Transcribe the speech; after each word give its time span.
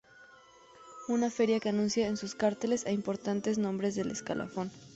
Una 1.07 1.29
feria 1.29 1.59
que 1.59 1.69
anuncia 1.69 2.07
en 2.07 2.17
sus 2.17 2.33
carteles 2.33 2.87
a 2.87 2.91
importantes 2.91 3.59
nombres 3.59 3.93
del 3.93 4.09
escalafón. 4.09 4.71